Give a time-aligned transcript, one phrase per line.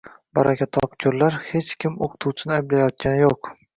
[0.37, 3.53] Baraka topkurlar, hech kim oʻqituvchini ayblayotgani yoʻq.